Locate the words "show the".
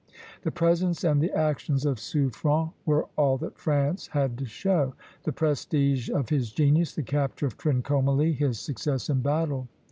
4.47-5.31